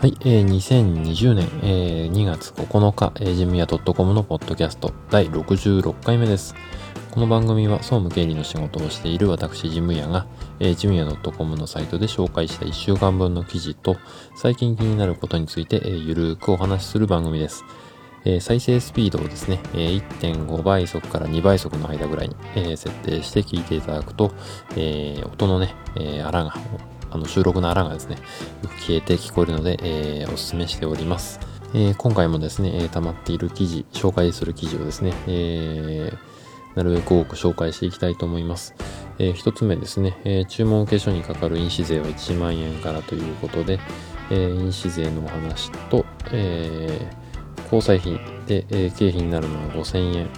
[0.00, 6.54] はい、えー、2020年、えー、2月9日、えー、ジムヤ .com のポッドキャスト第66回目です。
[7.10, 10.26] この番組は総務経理の仕事をしている私ジムヤが、
[10.58, 13.98] えー、ジムヤ .com のサイトで紹介した1週間分の記事と
[14.36, 17.62] 最近気になることについて、えー、ゆるーくお話しする番組です。
[18.24, 24.32] えー、再生スピードをですね、えー、1.5倍速から2倍速の間ぐらいに、えー、設定して聞いていただくと、
[24.76, 26.54] えー、音のね、えー、あらが
[27.10, 28.16] あの収録の穴がですね、
[28.62, 31.40] よく消えて聞こえるので、えー、お勧めしております。
[31.74, 38.74] えー、今回もですね、えー、溜まっている記事、紹介する記事をですね、えー、なるべく多く紹介していきたいと思います。
[39.18, 43.78] えー、一つ目ですね、え、注文受け書にかかる印紙税は1万円からということで、
[44.30, 47.08] え、印紙税のお話と、え、
[47.64, 50.28] 交際費で、え、経費になるのは5000円、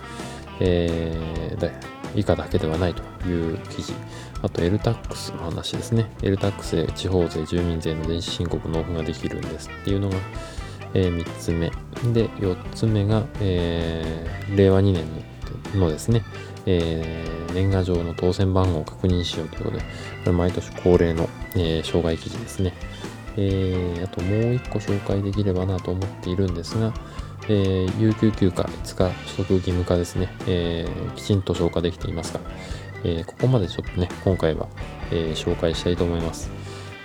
[0.60, 1.80] え、
[2.14, 3.94] 以下だけではないという記事。
[4.42, 6.10] あと LTAX の話ですね。
[6.20, 10.16] LTAX で地方税、住民税の電子申告納付ができるんですっていうのが、
[10.94, 11.70] えー、3つ目。
[12.12, 15.06] で、4つ目が、えー、令和2年
[15.78, 16.24] のですね、
[16.66, 19.86] えー、年賀状の当選番号を確認しようということで、こ
[20.26, 22.74] れ毎年恒例の、え、障害記事ですね。
[23.36, 26.92] えー、あともう1個紹介できればなと思っているんですが、
[27.48, 32.40] えー、有給休暇5日取得義務化ですね、えー、きちんと消化できていますが、
[33.04, 34.68] えー、ここまでちょっとね、今回は、
[35.10, 36.50] えー、紹介したいと思います。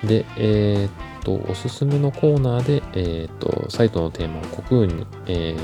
[0.03, 5.55] で、えー、っと、おすすめのコーナーで、えー、っと、サイトのテーマを国運に、え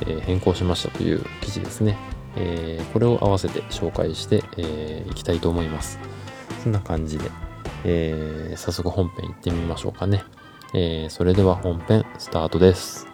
[0.00, 1.96] ー、変更しましたという記事ですね。
[2.36, 5.98] えこれを合わせて紹介してい、えー、きたいと思います。
[6.62, 7.30] そんな感じで、
[7.84, 10.22] え早速本編行ってみましょうかね。
[10.74, 13.07] えそれでは本編スタートです。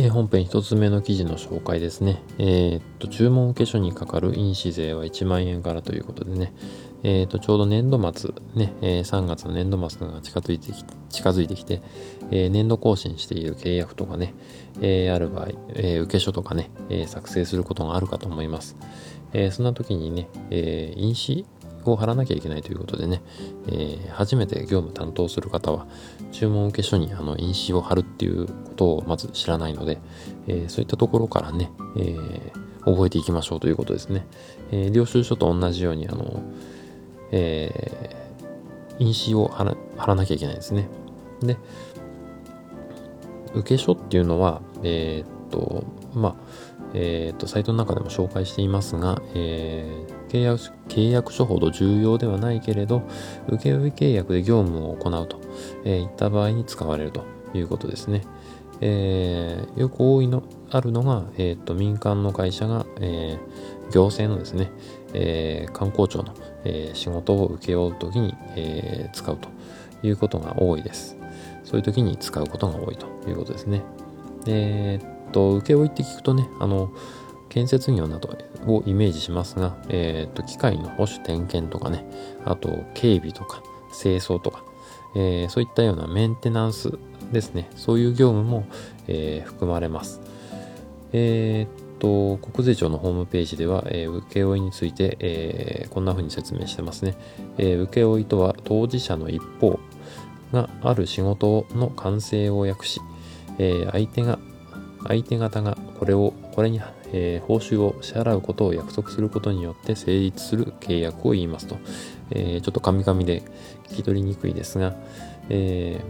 [0.00, 2.22] え、本編一つ目の記事の紹介ですね。
[2.38, 6.52] えー、っと、注文受け書にかかる印紙税は1万円からということでね、
[7.02, 11.82] えー、っと、ちょうど年度末、ね、えー、3月の年度末が近づいてき近づいてきて、
[12.30, 14.34] え、年度更新している契約とかね、
[14.80, 18.76] え、ある場合、え、受け書とかね、え、作成することがあるかと思います。
[19.32, 23.22] え、そんな時にね、えー、印紙を貼らなきゃいけないということでね、
[23.68, 25.86] えー、初めて業務担当する方は、
[26.32, 29.98] 注文受け書にあの印紙を貼るっていうことをまず知らないので、
[30.46, 32.52] えー、そういったところからね、えー、
[32.84, 34.26] 覚えていきましょうということですね。
[34.70, 36.42] え領収書と同じように、あの、
[37.32, 38.28] え
[38.98, 40.88] 印紙を貼ら貼らなきゃいけないですね。
[41.40, 41.56] で、
[43.54, 45.84] 受け書っていうのは、えっと、
[46.14, 46.34] まあ、
[46.94, 53.02] えっと、サイトの中でも紹介していますが、えー契約契約書ほど重要ではないけれど、
[53.48, 55.40] 請負契約で業務を行うと、
[55.84, 57.24] え、いった場合に使われると
[57.54, 58.22] いうことですね。
[58.80, 64.70] えー、よく多いの、あるのが、えーと、民間の会社が、えー、行政のですね、
[65.14, 66.34] えー、観光庁の、
[66.64, 69.48] え、仕事を請け負うときに、え、使うと
[70.06, 71.16] いうことが多いです。
[71.64, 73.82] そういう時に使うことが多いということですね。
[74.46, 76.90] え、っと、請負って聞くとね、あの、
[77.48, 78.36] 建設業など
[78.66, 82.04] をイメージしますが、え、ー、と、機械の保守点検とかね、
[82.44, 83.62] あと、警備とか、
[84.00, 84.64] 清掃とか、
[85.16, 86.92] えー、そういったようなメンテナンス
[87.32, 88.66] ですね、そういう業務も、
[89.06, 90.20] えー、含まれます。
[91.12, 97.16] えっと、国税庁のホームページでは、えー、請負について、えー、こんな風に説明してますね。
[97.56, 99.78] えー、請負とは当事者の一方
[100.52, 103.00] がある仕事の完成を訳し、
[103.58, 104.38] えー、相手が、
[105.06, 106.80] 相手方がこれを、これに
[107.12, 111.78] えー、報酬を支払うことを約束することによって成立する契約を言いますと。
[112.30, 113.42] えー、ちょっとカミカミで
[113.88, 114.94] 聞き取りにくいですが、
[115.48, 116.00] え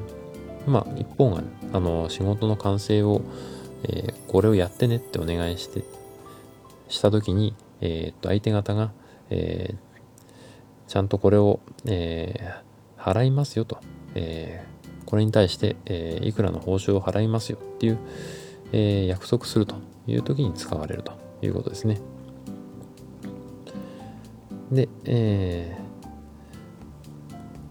[0.67, 1.43] ー、まあ、一方が、
[1.73, 3.23] あの、仕事の完成を、
[3.85, 5.85] えこれをやってねってお願いして、
[6.89, 8.91] したときに、えっと、相手方が、
[9.31, 9.75] え
[10.89, 12.55] ちゃんとこれを、え
[12.99, 13.79] 払いますよと、
[14.17, 14.65] え
[15.07, 17.99] これに対して、えいくらの報酬を払いますよっていう、
[18.73, 19.77] え約束すると
[20.09, 21.13] いう時に使われると
[21.43, 22.01] いうことですね。
[24.73, 25.79] で、え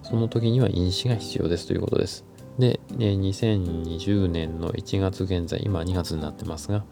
[0.03, 2.25] ー、その時には印紙が必要ですということです。
[2.57, 6.85] で、2020年の1月現在、今2月になってますが、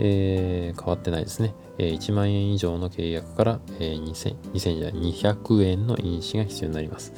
[0.00, 1.54] えー、変わってないですね。
[1.78, 7.12] 1万円以上の契約から、2000、2200円の印紙が必要になります。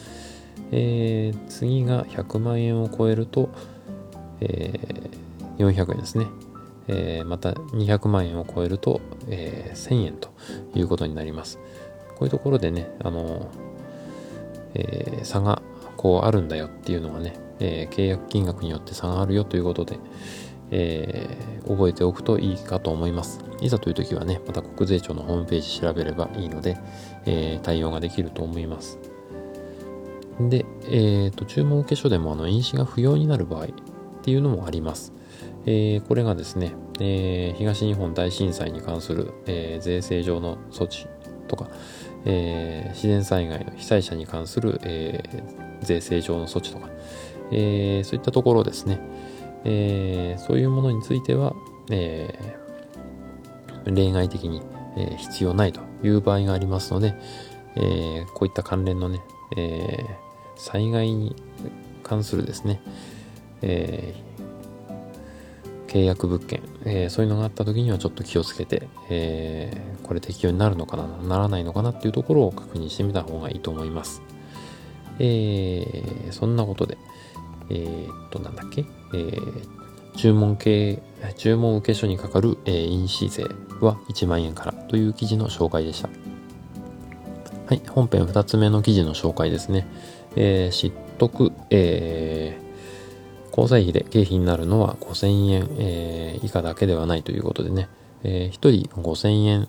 [0.70, 3.48] えー、次が100万円を超えると、
[4.40, 6.26] えー、400円ですね。
[6.88, 10.30] えー、また200万円を超えると、えー、1000円と
[10.74, 11.58] いうことになります。
[12.10, 13.50] こういうところでね、あの
[14.74, 15.62] えー、差が
[15.96, 19.98] こうあるんだよっていうのがね、え契約金額によって差があるよということで、
[20.70, 21.28] え
[21.66, 23.40] 覚えておくといいかと思います。
[23.60, 26.76] いざという時はね、また国税庁のホームページ調べればいいので、
[27.26, 28.98] え対応ができると思います。
[30.40, 33.68] で、えーと、注文受け書でもあの印紙が不要になる場合っ
[34.22, 35.12] ていうのもあります。
[35.66, 41.06] えー、これがですね、えー、東日本大震災に関する、えー、税制上の措置
[41.48, 41.68] とか、
[42.24, 45.22] え自然災害の被災者に関する、え
[45.82, 46.88] 税制上の措置とか、
[47.52, 48.98] えそういったところですね、
[49.64, 51.54] えそういうものについては、
[51.90, 52.56] え
[53.84, 54.62] 例外的に、
[54.96, 57.14] え必要ないという場合がありますので、
[57.76, 59.20] えこういった関連のね、
[59.56, 60.06] え
[60.56, 61.36] 災害に
[62.02, 62.80] 関するですね、
[63.60, 64.14] え、
[65.94, 74.20] 契約物件、えー、そういうのがあった時にはちょっと気をつけて、えー、これ適用になるのかな、ならないのかなっていうところを確認してみた方がいいと思います。
[75.20, 76.98] えそんなことで、
[77.70, 79.84] えっと、なんだっけ、えー
[80.16, 81.02] 注文系、
[81.36, 83.42] 注文受け書にかかる、え印紙税
[83.80, 86.08] は1万円からという記事の紹介でした。
[87.66, 89.86] はい、本編2つ目の記事の紹介ですね。
[90.36, 92.63] えー、知得、えー、
[93.56, 97.88] 交際費で経費になるのは5000円、えー、以下だけではないということでね、
[98.24, 99.68] えー、1人5000円、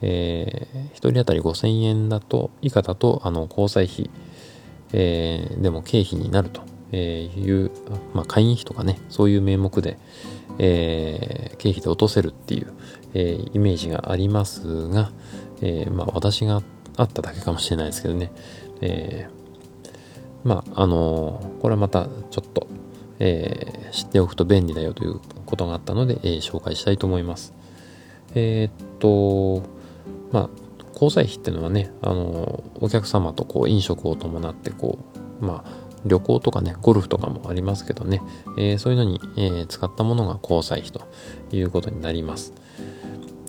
[0.00, 4.10] えー、1人当たり5000円だと、以下だと、あの、交際費、
[4.94, 6.62] えー、でも経費になると
[6.96, 7.70] いう、
[8.14, 9.98] まあ、会員費とかね、そういう名目で、
[10.58, 12.72] えー、経費で落とせるっていう、
[13.14, 15.12] えー、イメージがありますが、
[15.60, 16.62] えー、まあ、私が
[16.96, 18.32] あっただけかもしれないですけどね、
[18.80, 19.42] えー
[20.44, 22.66] まあ、あの、これはまたちょっと、
[23.24, 27.54] えー、知っておくと便利だよということがあったので、えー、紹介したいと思います。
[28.34, 29.62] えー、っと、
[30.32, 30.50] まあ、
[30.92, 34.98] 交際費っていうのはね、あのお客様とこう飲食を伴ってこ
[35.40, 35.70] う、まあ、
[36.04, 38.20] 旅行とかね、ゴルフとかもありますけどね、
[38.58, 41.02] えー、そういうのに、えー、使ったものが交際費と
[41.54, 42.52] いうことになります。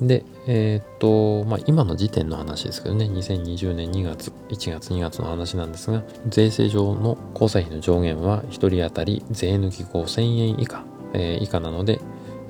[0.07, 10.83] で、えー、っと、まあ、今の時点の話ですけどね、2020年2月、1月2月の話なんですが、税制上の交際費の上限は1人当たり税抜き5000円以下、
[11.13, 11.99] えー、以下なので、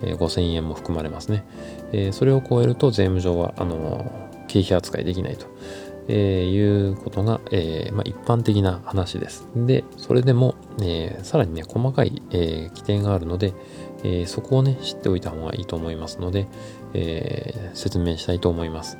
[0.01, 1.45] えー、5000円も含まれますね。
[1.91, 4.05] えー、それを超えると税務上は、あの
[4.47, 5.47] 経費扱いできないと。
[6.07, 9.47] えー、いうことが、えーまあ、一般的な話です。
[9.55, 13.53] で、それでも、えー、さらにね、細かい、えー、規定があるので、
[14.03, 16.47] えー、そこをね、知っておいた方がいいと思いますので、
[16.93, 18.97] えー、説明したいと思います。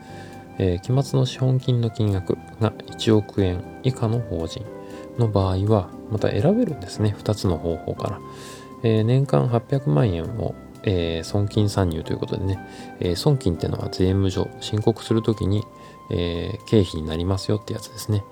[0.60, 4.64] えー、期末の資本金の金額が1億円以下の法人
[5.18, 7.16] の場合は、また選べるんですね。
[7.18, 8.20] 2つの方法から。
[8.84, 12.60] えー、年間800万円を、えー、損金参入ということでね、
[13.00, 15.64] えー、損金っていうのは税務上、申告するときに、
[16.10, 18.24] えー、経費になりますよってやつですね。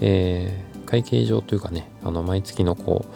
[0.00, 3.14] えー、会計上というかね、あの、毎月のこう、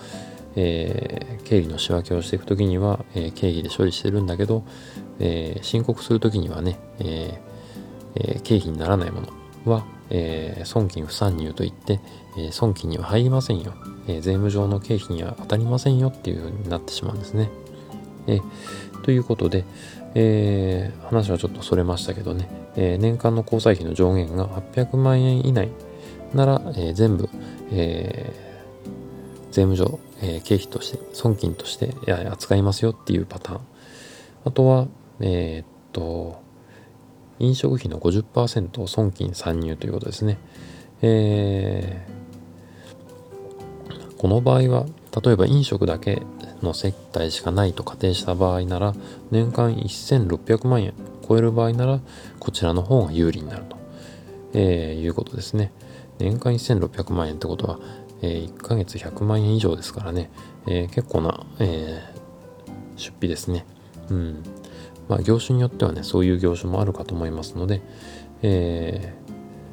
[0.56, 4.64] えー、経理の仕分けをしていくときには、えー、経費で処理してるんだけど、
[5.18, 9.28] えー、申告するときにはね、えー、経費にならないもの
[9.70, 12.00] は、えー、損金不参入といって、
[12.38, 13.74] えー、損金には入りませんよ、
[14.06, 17.50] えー、税務上の経費には当たりませんよっていう風になってしまうんですね。
[18.26, 19.64] えー、ということで、
[20.14, 25.70] えー、話はちょっとそれましたけどね、え、年間の交際費の上限が800万円以内
[26.34, 27.28] なら、え、全部、
[27.72, 28.32] え、
[29.50, 31.94] 税務上、え、経費として、損金として
[32.30, 33.60] 扱いますよっていうパターン。
[34.44, 34.86] あとは、
[35.20, 36.40] えー、っと、
[37.38, 40.38] 飲食費の50%を損金参入ということですね。
[41.02, 44.86] えー、この場合は、
[45.22, 46.22] 例えば飲食だけ
[46.66, 48.94] の接待しかないと仮定した場合なら、
[49.30, 50.92] 年間1600万円
[51.26, 52.00] 超える場合なら、
[52.38, 53.76] こちらの方が有利になると、
[54.52, 55.72] えー、いうことですね。
[56.18, 57.78] 年間1600万円ってことは、
[58.22, 60.30] えー、1ヶ月100万円以上ですからね、
[60.66, 63.66] えー、結構な、えー、出費ですね。
[64.10, 64.42] うん。
[65.08, 67.82] まあ、業種によってはね、そういう業種もあるかと思いますので、
[68.42, 69.14] え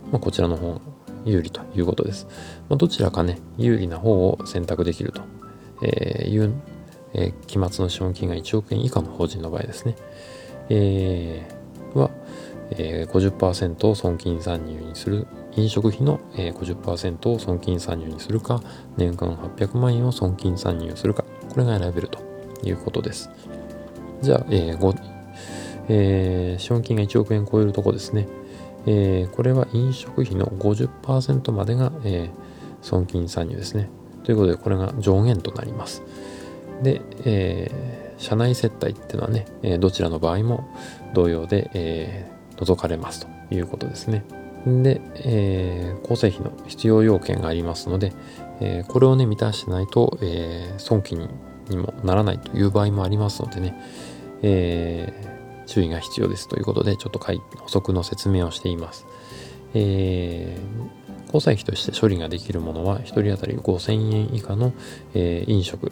[0.07, 0.79] ー、まあ、こちらの方
[1.25, 2.27] 有利ということです。
[2.69, 6.53] まあ、どちらかね、有利な方を選択できるという、
[7.13, 9.95] えー、期末の資本金が1億円以下の法人の場合ですね。
[10.69, 12.09] えー、は、
[12.71, 18.61] えー、50%を損金参入にする飲食費の、えー、50%を損金参入にするか
[18.97, 22.19] 年間800万円を損金参入するかこれが選べると
[22.63, 23.29] いうことです。
[24.21, 25.13] じゃあ、えー
[25.89, 28.27] えー、資本金が1億円超えるとこですね、
[28.85, 32.31] えー、これは飲食費の50%までが、えー、
[32.81, 33.89] 損金参入ですね。
[34.23, 36.01] ということでこれが上限となります。
[36.83, 40.67] で、えー、社内接待っていうのはね、えどちらの場合も
[41.13, 44.23] 同様で、え除かれますということですね。
[44.65, 48.13] で、えー、構成費の必要要件がありますので、
[48.61, 51.29] えー、これをね、満たしてないと、えー、損金
[51.69, 53.75] にもならないという場合もありますのでね、
[54.41, 59.05] えー、注意が必要ですということで、ちょっと補足の説明をしています。
[59.73, 64.71] えー、交際費として処理ができるものは、1人当たり5000円以下の、
[65.13, 65.91] えー、飲食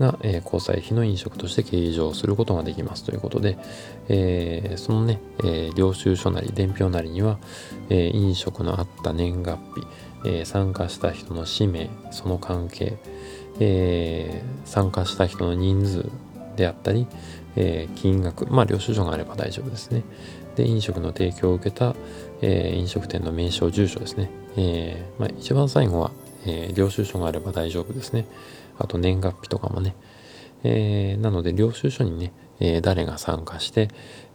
[0.00, 3.58] が、えー、交際費の飲食として計上することができますということで、
[4.08, 7.38] えー、そのね、えー、領収書なり伝票なりには、
[7.90, 9.86] え、飲食のあった年月日、
[10.26, 12.96] え、参加した人の氏名、その関係、
[13.60, 16.10] え、参加した人の人数
[16.56, 17.06] であったり、
[17.56, 20.02] え、金額、まあ領収書があれば大丈夫ですね。
[20.56, 21.94] で、飲食の提供を受けた、
[22.42, 24.30] え、飲食店の名称、住所ですね。
[24.56, 26.10] えまあ、一番最後は、
[26.46, 28.26] え、領収書があれば大丈夫ですね。
[28.78, 29.94] あと年月日とかもね。
[30.64, 33.88] えー、なので、領収書にね、えー、誰が参加して、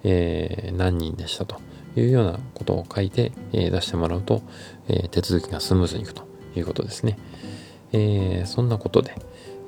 [0.04, 1.60] えー、何人でしたと
[1.96, 4.42] いうようなことを書いて、え、出してもらうと、
[4.88, 6.24] え、手続きがスムーズにいくと
[6.56, 7.18] いうことですね。
[7.92, 9.16] え、そんなことで、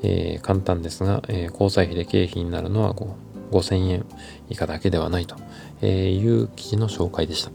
[0.04, 2.94] え、簡単ですが、え、交際費で経費になるのは
[3.52, 4.06] 5000円
[4.50, 5.36] 以下だけではないと
[5.86, 7.52] いう記事の紹介でした。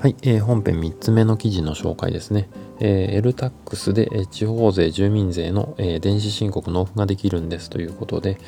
[0.00, 2.48] はい、えー、本編3つ目の記事の紹介ですね。
[2.80, 8.38] えー、エルタックスで、地方税、住民税の、えー、電子申告納付ができるんですということで、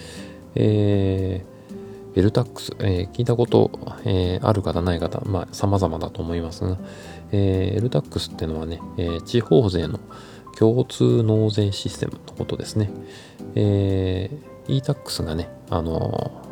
[0.55, 3.71] えー、エルタックス、えー、聞いたこと、
[4.05, 6.77] えー、ある方ない方、まあ、様々だと思いますが、
[7.33, 10.01] えー、エルタックスってのはね、えー、地方税の
[10.59, 12.91] 共通納税システムのことですね。
[13.55, 16.43] えー、e-tax がね、あの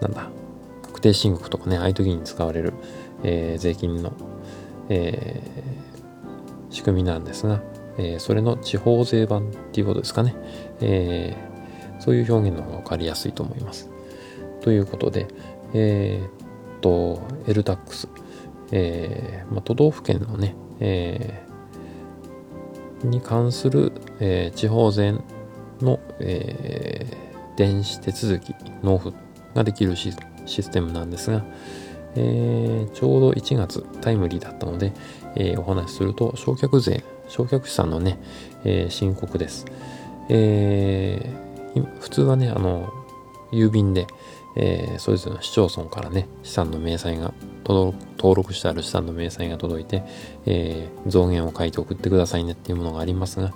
[0.00, 0.28] ー、なんだ、
[0.82, 2.74] 確定申告とかね、ああいう時に使われる、
[3.22, 4.12] えー、税金の、
[4.88, 5.85] えー、
[6.76, 7.62] 仕組みなんですが、
[7.96, 10.34] えー、それの地方税版っていうことですかね、
[10.80, 13.88] えー、そういう表現の方が分かりやすいと思います。
[14.60, 15.26] ということで、
[15.72, 18.08] えー、っと、LTAX、
[18.72, 25.14] えーま、都道府県のね、えー、に関する、えー、地方税
[25.80, 29.16] の、えー、電子手続き納付
[29.54, 30.12] ができるシ
[30.46, 31.42] ステムなんですが、
[32.16, 34.92] えー、ちょうど1月タイムリーだったので、
[35.36, 38.18] えー、お話しすると、焼却税、焼却資産のね、
[38.64, 39.66] えー、申告です。
[40.28, 42.92] えー、普通はね、あの、
[43.52, 44.06] 郵便で、
[44.56, 47.32] えー、それぞれの市町村からね、資産の明細が
[47.64, 47.94] 登
[48.34, 50.02] 録してある資産の明細が届いて、
[50.46, 53.52] えー、増減を書いて送ってくださいねっていうものがありますが、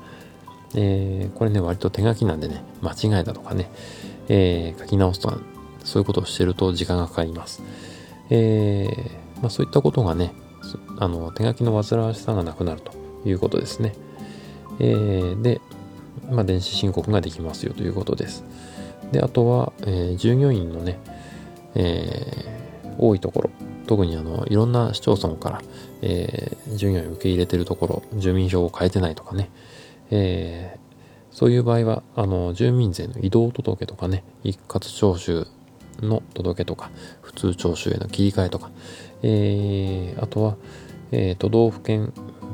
[0.75, 3.71] えー、これね、割と手書きなんでね、間違えたとかね、
[4.29, 5.39] えー、書き直すとか、
[5.85, 7.63] そういうことをしてると時間がかかります。
[8.29, 10.33] えー、まあ、そういったことがね、
[11.01, 12.93] あの手書きの煩わしさがなくなると
[13.25, 13.95] いうことですね。
[14.79, 15.61] えー、で、
[16.31, 18.45] まあ、電子申告ができますよということです。
[19.11, 20.99] で、あとは、えー、従業員のね、
[21.75, 23.51] えー、多いところ、
[23.87, 25.63] 特にあのいろんな市町村から、
[26.03, 29.51] えー、従業員を受け入れてるところ、住民票を変えてないとかね、
[30.11, 35.47] えー、そういう場合は、あの住民税の移動届とかね、一括徴収
[36.03, 36.91] の届けとか、
[37.23, 38.71] 普通徴収への切り替えとか、
[39.23, 40.57] えー、あとは、
[41.13, 42.13] えー、都道府県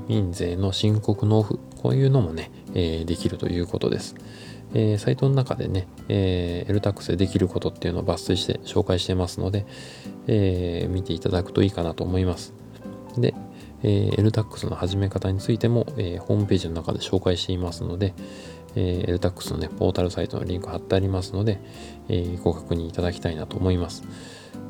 [0.09, 4.15] 民税の申告納付、こういうのもね、えー、できるということです。
[4.75, 9.65] えー、サイトの中でね、えー、LTAX でできることっていうのを抜粋して紹介してますので、
[10.27, 12.53] えー、見ていただくといいかなと思います。
[13.17, 13.35] で、
[13.83, 18.15] えー、LTAX の始め方についても、えー、ホームページの中で紹介していますので、
[18.75, 21.59] えー、LTAX のね、ポータルサイトのリンク貼ってありますので、
[22.09, 24.05] えー、ご確認いただきたいなと思います。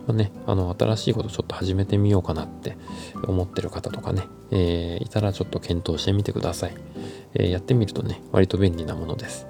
[0.06, 2.76] まあ、ね、あの、新しいことちょっと始めてみようかなって
[3.24, 6.74] 思ってる方とかね、えー、いたらちょっと検討してみてください。
[7.34, 9.46] えー、やってみるとね、割と便利なものです。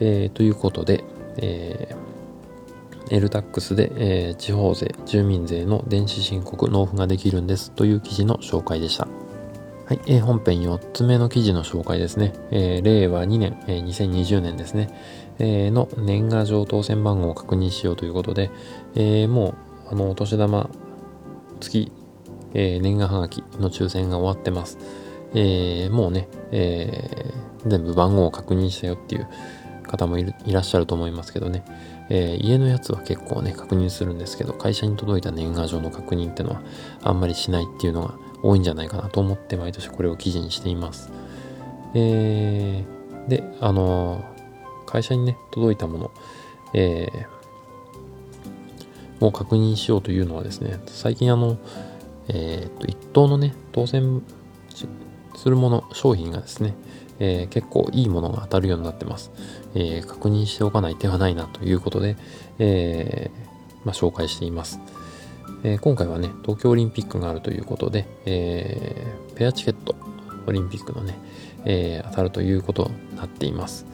[0.00, 1.04] えー、ということで、
[1.36, 9.06] えー、LTAX で、えー、地方税、住民税の電子申告納付ができるんですという記事の紹介でした。
[9.86, 12.32] はい、えー、本編4つ目の記事の紹介ですね。
[12.50, 14.88] えー、令和2年、えー、2020年ですね、
[15.38, 18.50] えー、の年賀状当選番号を確認しようということで、
[18.94, 19.54] えー、も
[19.94, 20.68] う、あの、お年玉
[21.60, 21.90] 月、
[22.54, 24.78] えー、年賀はがきの抽選が終わってます。
[25.34, 29.28] えー、もうね、えー、全部番号を確認したよっていう
[29.82, 31.64] 方もいらっしゃると思いますけどね、
[32.08, 36.62] えー、家のやつは結構ね、確認するんですけど、会社に届いた年賀状の確認ってのは
[37.02, 41.10] あんまりしないっていうのが多いんじゃないかなと思って毎年これを記事にしています。
[41.94, 46.10] えー、で、あのー、会社にね、届いたもの、
[46.74, 47.26] えー、
[49.26, 51.58] を確認しようというのはですね、最近あの、
[52.28, 54.22] えー、っと、一等のね、当選
[55.36, 56.74] するもの、商品がですね、
[57.18, 59.30] えー、結構いいものが当たるようになってます。
[59.74, 62.16] えー、確認しておかない手はないなということで、
[62.58, 63.30] え
[63.84, 64.80] まあ、紹介しています。
[65.62, 69.94] え今回はね、東京オリンピックがあるということで、えペアチケット、
[70.46, 71.18] オリンピックのね、
[71.64, 73.86] え当たるということになっています。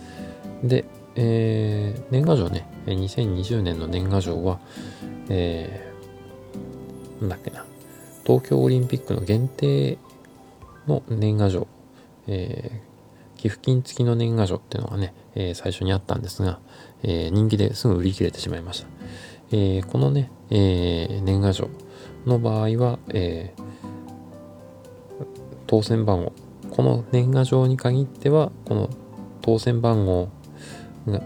[0.63, 0.85] で、
[1.17, 4.59] えー、年賀状ね、2020年の年賀状は、
[5.31, 7.65] えー、なんだっけな、
[8.27, 9.97] 東京オリンピックの限定
[10.87, 11.67] の年賀状、
[12.27, 16.59] えー、寄付金付きの年賀状っていうのがね、えー、最初にあったんですが、
[17.03, 18.89] えー、人気ですぐ売り切れてしまいました。
[19.53, 21.69] えー、このね、えー、年賀状
[22.27, 23.63] の場合は、えー、
[25.67, 26.33] 当選番号、
[26.71, 28.91] この年賀状に限っては、この
[29.43, 30.29] 当選番号
[31.07, 31.23] が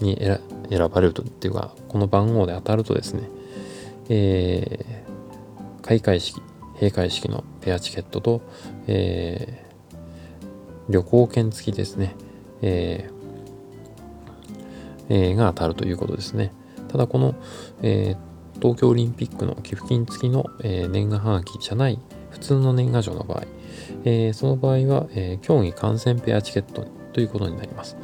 [0.00, 1.22] に選ばれると。
[1.22, 3.28] っていうか、この番号で当たるとですね、
[4.08, 6.40] えー、開会式、
[6.74, 8.40] 閉会式のペアチケットと、
[8.86, 12.14] えー、旅行券付きですね、
[12.62, 16.52] えー、が当たるということですね。
[16.88, 17.34] ただこの、
[17.82, 21.98] えー、東京オリンピックの寄付金付きの、えー、年賀はがきじゃない
[22.30, 23.44] 普通の年賀状の場合、
[24.04, 27.96] えー、その場合は、えー、競技観戦ペアチケットということになります。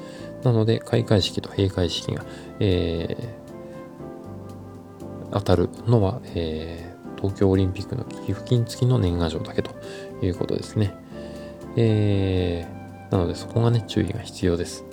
[0.42, 2.24] なので、開会式と閉会式が、
[2.60, 3.43] えー、
[5.34, 9.72] 当たるのは、えー、東京オリンピックの寄付金付きの年賀状だけと
[10.22, 10.94] いうことですね。
[11.76, 14.84] えー、なので、そこがね、注意が必要です。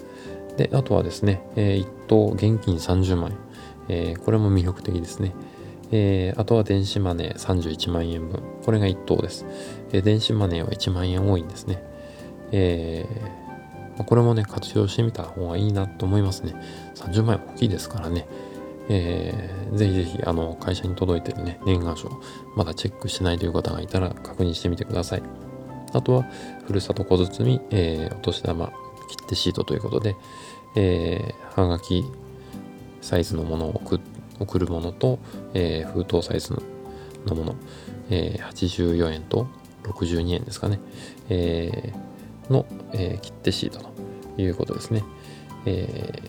[0.57, 3.37] で、あとはですね、えー、1等現金30万円。
[3.87, 5.33] えー、これも魅力的ですね。
[5.91, 8.41] えー、あとは電子マネー31万円分。
[8.65, 9.45] これが1等です。
[9.91, 11.83] えー、電子マネーは1万円多いんですね。
[12.51, 13.41] えー
[14.03, 16.55] これもね、活用してみた方がいいなと思いますね。
[16.95, 18.27] 30万円大きいですからね。
[18.89, 22.09] えー、ぜひぜひ、あの、会社に届いてるね、年賀状、
[22.55, 25.23] まだチェックしてないという方がいたら確認してみてください。
[25.93, 26.23] あとは、
[26.65, 28.71] ふるさと小包、えー、お年玉、
[29.09, 30.15] 切手シートということで、
[30.75, 32.05] えー、はがき
[33.01, 33.99] サイズのものを送
[34.39, 35.19] 送るものと、
[35.53, 36.53] えー、封筒サイズ
[37.25, 37.55] のもの、
[38.09, 39.47] えー、84円と
[39.83, 40.79] 62円ですかね。
[41.29, 42.11] えー
[42.51, 45.03] の、えー、切手シートということですね。
[45.65, 46.21] え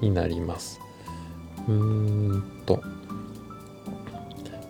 [0.00, 0.80] ー、になります。
[1.68, 1.74] うー
[2.38, 2.82] んと、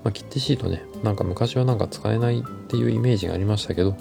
[0.05, 3.97] まあ、切手シートね、なんか昔はなんか使えないっていうイメージがありましたけど、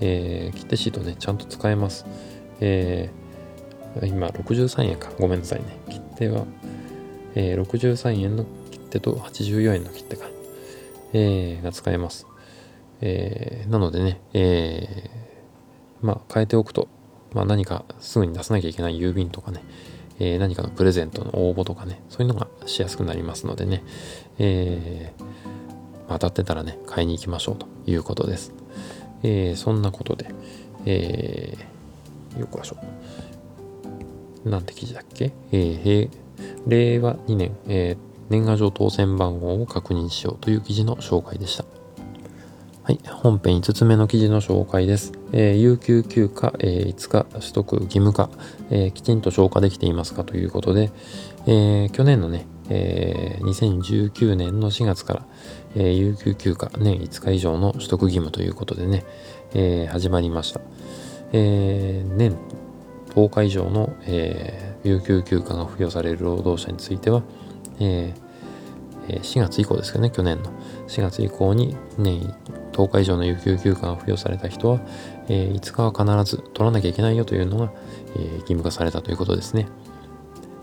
[0.00, 2.06] えー、切手シートね、ちゃんと使えます。
[2.60, 5.10] えー、今63円か。
[5.18, 5.78] ごめんなさいね。
[5.88, 6.44] 切手は、
[7.34, 10.26] えー、63円の切手と84円の切手か。
[11.12, 12.26] えー、が使えます。
[13.00, 16.88] えー、なのでね、えー、まあ、変えておくと、
[17.32, 19.62] まあ、何かすぐに出さなきゃいけない郵便とかね、
[20.20, 23.82] えー、何かのプレゼントの応募とかね、そういうのがしやすくなりますのでね、
[24.38, 25.24] えー、
[26.08, 28.52] 当たってたらね、買いに行きましょうということです。
[29.22, 30.32] えー、そんなことで、
[30.84, 32.76] えー、よくわしょ。
[34.44, 35.32] なんて記事だっけ？
[35.52, 36.10] えー、
[36.66, 37.96] 令和2年、えー、
[38.28, 41.64] 年賀状当選番号を確認しようという記事の紹介でした。
[42.90, 45.12] はい、本編5つ目の記事の紹介です。
[45.30, 48.28] えー、有給休暇、えー、5日取得義務化、
[48.68, 50.90] えー、きちんと消化できていますかということで、
[51.46, 55.26] えー、去年のね、えー、2019年の4月から、
[55.76, 59.04] えー、有給休暇年5日以上の取得義務ということでね、
[59.54, 60.60] えー、始まりました。
[61.32, 62.36] えー、年
[63.14, 67.22] 10日以上の、えー、有給休暇が付与される労働者については、
[67.78, 70.50] えー、4月以降ですけどね、去年の
[70.88, 72.34] 4月以降に年
[72.72, 74.80] 10日以上の有給休暇が付与された人は、
[75.28, 77.72] えー、5日は必ず取らなきゃいけないよというのが、
[78.16, 79.68] えー、義務化されたということですね。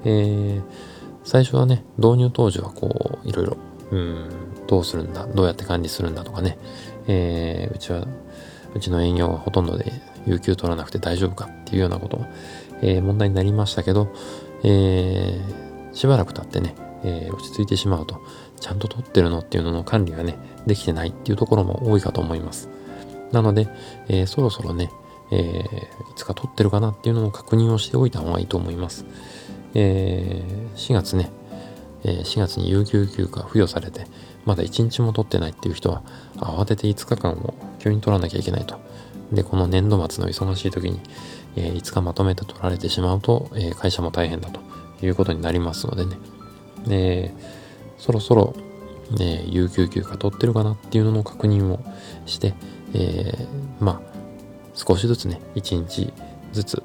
[0.05, 0.61] えー、
[1.23, 3.57] 最初はね、導入当時はこう、いろいろ、
[3.91, 4.29] うん、
[4.67, 6.57] どうするんだ、どうやって管理するんだとかね、
[7.07, 8.05] えー、うちは、
[8.75, 9.91] うちの営業はほとんどで
[10.25, 12.21] 有給取らなくて大丈夫かっていうようなこと
[12.81, 14.13] えー、問題になりましたけど、
[14.63, 18.21] えー、しばらく経ってね、えー、落ち着いてしまうと、
[18.59, 22.69] ちゃんと取ってるのっていうのの管理がね、できてないっていうところも多いかと思います。
[23.31, 23.67] なので、
[24.07, 24.91] えー、そろそろね、
[25.31, 29.05] えー、いつか取ってるかなっていうのの確認をしておいた方がいいと思います。
[29.73, 31.31] えー、4月ね、
[32.03, 34.07] え、4月に有給休暇付与されて、
[34.45, 36.01] まだ1日も取ってないっていう人は、
[36.37, 38.79] 慌てて5日間を急に取らなきゃいけないと。
[39.31, 41.01] で、この年度末の忙しい時に、
[41.55, 44.61] え、5日まとめて取られてしまうと、え、会社も大変だと
[45.05, 46.17] いうことになりますのでね。
[46.89, 47.56] えー、
[47.97, 48.55] そろそろ
[49.13, 51.79] えー、有給休暇取ってるかなっていうのの確認を
[52.25, 52.53] して、
[52.93, 53.47] えー、
[53.79, 54.17] まあ、
[54.73, 56.13] 少しずつね、1日
[56.51, 56.83] ずつ、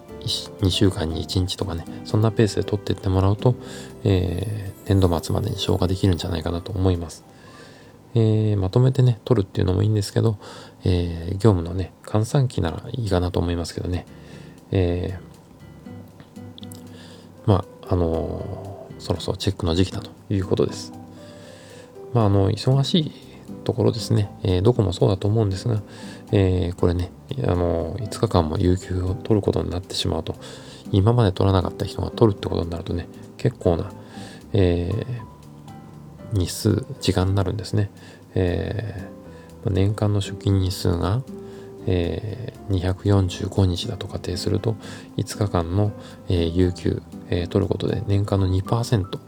[0.61, 3.57] 2週間に1日とかね、そんなペースで取っていってもらうと、
[4.05, 7.25] えー、年度末までに消化できるんじゃないかなと思います。
[8.15, 10.39] えー、まとめてね、取るっていうのもいいんですけど、
[10.85, 14.07] えー、業務のね、換算期ならいいかなと思いますけどね。
[14.71, 21.02] えー、まあ、あのー、そろそろチェックの時期だということです。
[22.13, 23.13] まあ、あの、忙しい
[23.65, 25.83] ところですね、えー、どこもそうだと思うんですが、
[26.33, 27.11] えー、これね、
[27.47, 30.35] あの、5日間も有給を取ることになってしまうと、
[30.91, 33.91] 今まで取らなかった人が取るってことになるとね、結構な、
[34.53, 37.91] えー、日数、時間になるんですね。
[38.35, 41.23] えー、年間の出勤日数が、
[41.87, 44.77] えー、245日だと仮定すると、
[45.17, 45.93] 5日間の、
[46.29, 49.19] えー、有給、えー、取ることで年間の2%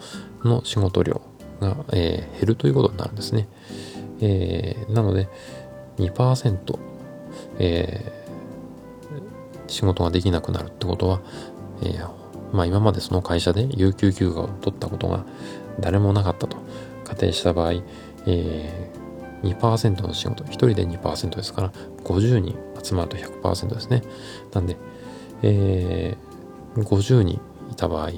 [0.44, 1.22] の仕事量
[1.64, 3.48] が、えー、減るということになるんですね。
[4.20, 5.28] えー、なので
[5.98, 6.78] 2%、
[7.58, 11.20] えー、仕事ができなくなるってことは、
[11.82, 12.08] えー、
[12.52, 15.24] まあ今までその会社で有給休暇を取ったことが
[15.80, 16.56] 誰もなかったと
[17.04, 17.82] 仮定した場合、
[18.26, 21.72] えー、2%の仕事、1人で2%ですから、
[22.04, 24.02] 50人集まると100%ですね。
[24.52, 24.76] なんで、
[25.42, 28.10] えー、50人いた場合、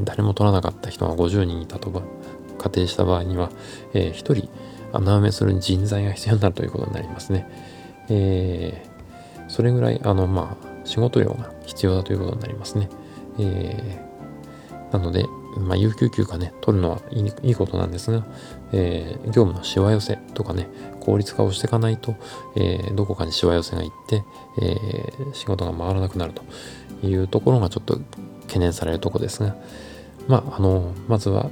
[0.00, 1.90] 誰も取らなかった人が50人いたと
[2.58, 3.50] 仮定した場合には、
[3.94, 4.50] えー、1人
[4.92, 7.48] 穴埋めする人材が必要になるということになりますね。
[8.08, 12.88] えー、それぐらい、あの、まあ、仕事量が必要だということになりますね。
[13.38, 15.26] えー、なので、
[15.58, 18.24] まあ、有給休暇ね、取るのはいいいいことなんですが、
[18.72, 20.68] えー、業務のしわ寄せとかね、
[21.00, 22.16] 効率化をしていかないと、
[22.56, 24.24] えー、どこかにしわ寄せがいって、
[24.60, 26.42] えー、仕事が回らなくなると
[27.06, 27.98] いうところがちょっと
[28.46, 29.56] 懸念されるところですが、
[30.26, 31.50] まあ、あの、まずは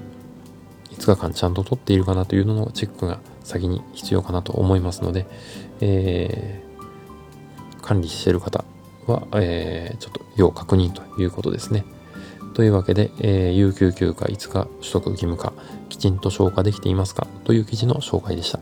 [0.98, 5.26] 5日間ちゃんと取っているかなというののチェックが先に必要かなと思いますので、
[5.80, 8.64] えー、管理している方
[9.06, 11.85] は、えー、ちょっと要確認ということですね。
[12.54, 15.52] というわけで、えー、有給休暇5日取得義務化、
[15.90, 18.61] きちんと消化できていますかという記事の紹介でした。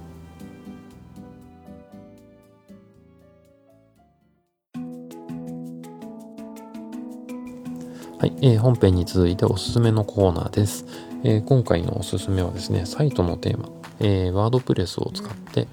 [8.19, 10.87] はい、えー、本編に続いておすすめのコーナーです。
[11.27, 15.67] えー、今回のおすすめはですね、サイトのテーマ、えー、ワードプレスを使って、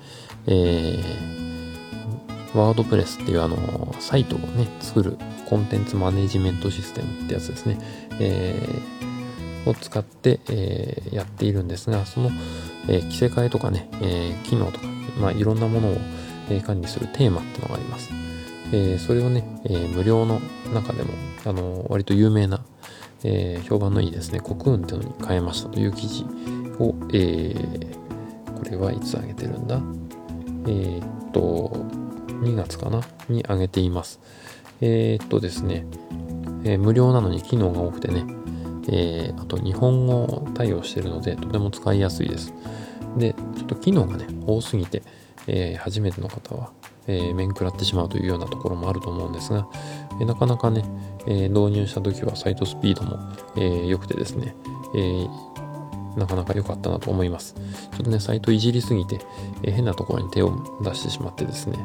[0.47, 0.97] え、
[2.55, 5.17] ワードプレスっていうあの、サイトをね、作る
[5.49, 7.77] コンテンツマネジメントシステムってやつですね、
[8.21, 8.57] え、
[9.65, 12.31] を使って、え、やっているんですが、その、
[12.87, 14.87] え、着せ替えとかね、え、機能とか、
[15.19, 15.97] まあ、いろんなものを、
[16.49, 18.09] え、管理するテーマってのがあります。
[18.71, 20.39] え、それをね、え、無料の
[20.73, 21.09] 中でも、
[21.43, 22.63] あの割と有名な、
[23.23, 26.25] えー、評判のいいですね、コクーンっていうのに変えましたという記事
[26.79, 29.81] を、えー、これはいつ上げてるんだ？
[30.67, 31.71] えー、っと、
[32.27, 33.01] 2月かな？
[33.29, 34.19] に上げています。
[34.81, 35.85] えー、っとですね、
[36.63, 38.25] えー、無料なのに機能が多くてね、
[38.87, 42.53] えー、あと日本語対応してるのでとても使いやすいです。
[43.17, 45.03] で、ちょっと機能がね、多すぎて、
[45.47, 46.71] えー、初めての方は、
[47.07, 49.67] え、面食らってしまうというようなところもあると思うんですが、
[50.21, 50.85] え、なかなかね、
[51.27, 53.19] え導入した時はサイトスピードも、
[53.55, 54.55] えー、くてですね、
[54.95, 55.27] え
[56.19, 57.55] なかなか良かったなと思います。
[57.55, 59.19] ちょっとね、サイトいじりすぎて、
[59.63, 60.51] え変なところに手を
[60.83, 61.77] 出してしまってですね、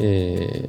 [0.00, 0.68] え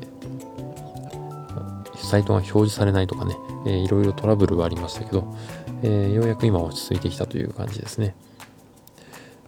[2.05, 5.35] サイトが表示されないとかね、えー、いろいろトラブルはありましたけど、
[5.83, 8.15] えー、ようやく今落ち着いてきたという感じですね。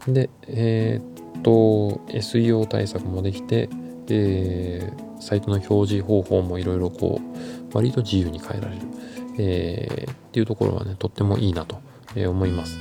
[0.08, 3.70] で、えー、っと、SEO 対策もできて、
[4.10, 8.82] えー、サイトの表示方法もいろいろこう、割と自由に変えられる、
[9.40, 11.80] えー、っていうところはね、とってもいいなと
[12.16, 12.78] 思います。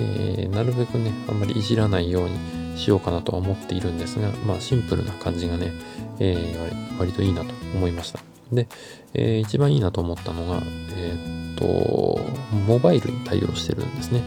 [0.00, 5.72] えー、なるべくね、あんまりいじらないようにしようかなとは思っているんですが、まあシンプルな感じがね、
[6.18, 8.20] えー、割といいなと思いました。
[8.52, 8.68] で、
[9.14, 10.62] えー、一番いいなと思ったのが、
[10.96, 12.20] えー、っと、
[12.66, 14.22] モバイルに対応してるんですね。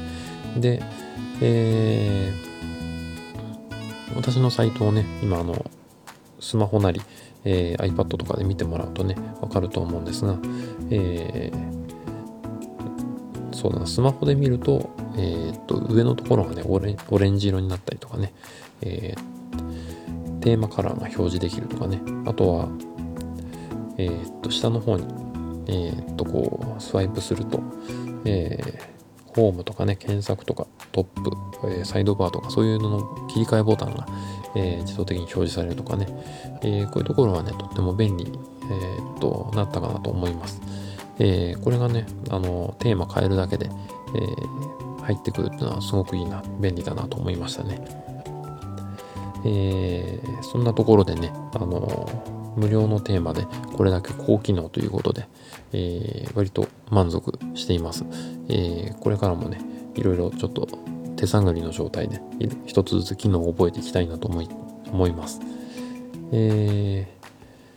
[0.58, 0.82] で、
[1.42, 5.66] えー、私のサイトをね、今あの、
[6.40, 7.02] スマホなり、
[7.46, 10.38] えー、iPad とかで見てもらうとね、わかると思うんですが、
[10.90, 18.34] えー、そうだな、スマホで見ると、えー、っと、上のところがねオレ、オレンジ色になったりとかね、
[18.82, 22.68] えー、テーマカラーが表示できるとかね、あとは、
[23.98, 25.06] えー、っと、下の方に、
[25.68, 27.62] えー、っと、こう、スワイプすると、
[28.26, 28.95] えー、
[29.36, 31.32] ホームとかね、検索とか、トップ、
[31.66, 34.08] えー、サイドバーとか、そういうのの切り替えボタンが、
[34.56, 36.08] えー、自動的に表示されるとかね、
[36.64, 40.62] えー、こういうところはね、とっても便利、え、っと、なったかなと思います。
[41.20, 47.80] え、これがね、あの、テーマ変えるだけで、え、入ってくるっていうのはすごくいいな、便利だなと思いましたね。
[49.44, 52.10] え、そんなところでね、あの
[52.56, 55.28] 無料のテーマでこれだけ高機能ということで、
[55.74, 58.06] えー、割と満足しています。
[58.50, 59.60] えー、これからもね、
[59.96, 60.68] いろいろちょっと
[61.16, 62.22] 手探りの状態で
[62.66, 64.50] 一つずつ機能を覚えていきたいなと思い
[64.92, 65.42] 思います。
[66.32, 67.08] え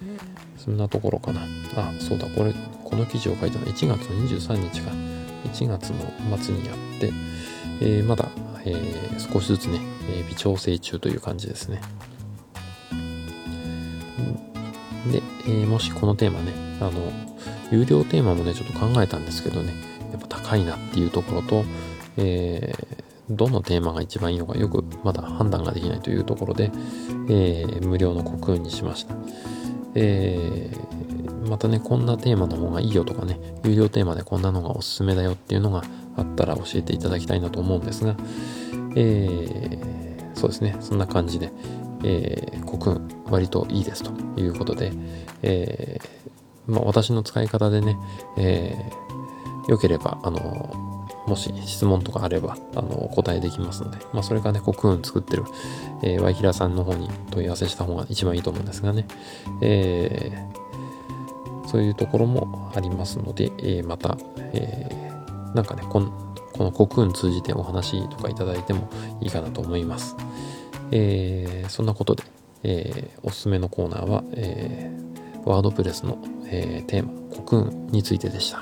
[0.05, 1.41] ー、そんなところかな。
[1.77, 4.91] あ、そうだ、これ、この記事を書いたの1月の23日か。
[5.53, 7.12] 1月の末にやって、
[7.81, 8.29] えー、まだ、
[8.64, 11.81] えー、少しずつね、え微調整中という感じですね。
[15.11, 17.12] で、えもしこのテーマね、あの、
[17.71, 19.75] 有料テーマもね、ちょっと考えたんですけどね、
[20.12, 21.64] やっぱ高いなっていうところと、
[22.16, 26.71] えー、どのテーマが一番いいのかよくまだ判断ができないというところで、
[27.29, 29.14] えー、無料のコクにしました。
[29.94, 35.83] えー、またね、こんなテーマの方がいいよとかね、有料テーマでこんなのがおすすめだよっていうのが
[36.16, 38.16] あったら教えていただきたいなと思うんですが、
[38.97, 41.51] えー、そうですね、そんな感じで、
[42.05, 44.93] えー、コクン割といいですということで、
[45.43, 47.97] えー、まあ、私の使い方でね、
[48.37, 50.89] えー、よければ、あの
[51.29, 55.45] もし質問とかあれば、あの、お答えできますので、まあ、それがね、コクーン作ってる、
[56.03, 59.07] えー、ワイヒラさんの方に問い合わせした方が一番いいと思うんですがね、
[59.61, 64.17] えー、そういうところもありますので、えー、また、
[64.55, 66.11] えー、なんかね、この、
[66.55, 68.89] このコクーン通じてお話とかいただいても
[69.21, 70.17] いいかなと思います。
[70.90, 72.24] えー、そんなことで、
[72.62, 78.59] えー、おすすめのコーナーは、えー、ワードプレスの、えー、テーマ、コクーンについてでした。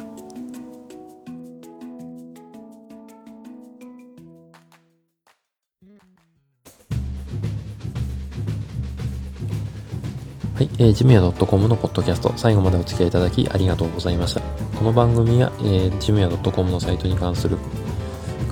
[10.56, 14.40] はい、えー、ジムヤ .com のポッドキャスト、最後までお付き合いいただきありがとうございました。
[14.78, 17.58] この番組や、えー、ジムヤ .com のサイトに関する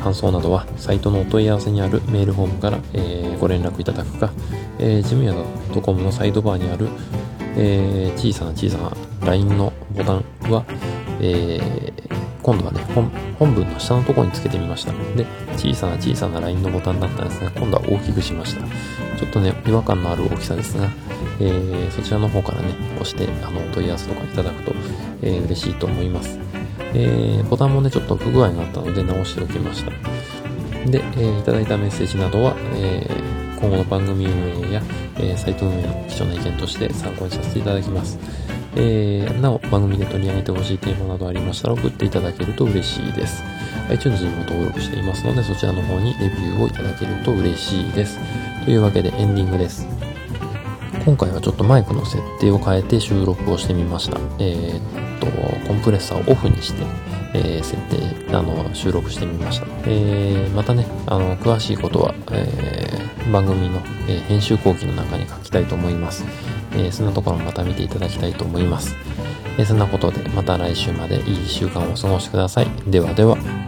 [0.04, 4.30] 感想などは、サイトのお問い合わせにあるメールフォームから、え、ご連絡いただくか、
[4.78, 5.32] えー、ジムヤ
[5.80, 6.88] .com のサイドバーにある、
[7.56, 8.92] え、小さな小さな
[9.26, 10.64] LINE のボタンは、
[11.22, 11.58] え、
[12.42, 13.10] 今度はね本、
[13.54, 14.92] 文の下のところにつけてみました。
[15.16, 15.24] で、
[15.56, 18.60] 小さな小さな LINE のボタンだったんですが、今度は大きくしました。
[19.16, 20.90] ちょっとね、違和感のある大きさですが、
[21.40, 24.74] えー、そちらの方からね、押して、あのお、問い合わせとかいただくと、
[25.22, 26.38] えー、嬉しいと思います。
[26.94, 29.90] えー、ボタンもね、ちょっと不具合があったので直しておきました。
[30.90, 34.82] で、えー、いただいたメッセージなどは、えー、今後の番組運営や、
[35.16, 38.18] えー、サイト運営の貴重な意見として参考にさせていただきます。
[38.76, 43.42] えー、なお、番組で取り上げてほしいテーマなどありましたら送っていただけると嬉しいです。
[43.88, 48.18] iTunes にも登録していますので、そちらの方にレビューをいただけると嬉しいです。
[48.64, 49.93] というわけでエンディングです。
[51.04, 54.18] 今回はちょっとマイクの設定を変えて収録をしてみました。
[54.38, 55.26] えー、っと、
[55.68, 56.82] コンプレッサーをオフにして、
[57.34, 59.66] えー、設定、あの、収録してみました。
[59.84, 66.24] えー、またね、あの、詳しいことは、えー、番組の、え編集後期の中に書きたいと思います。
[66.74, 68.96] えそんなところもまた見ていただきたいと思います。
[69.58, 72.66] えそんなことで、また来週までいい1週間をお過ごしください。
[72.86, 73.63] ではでは。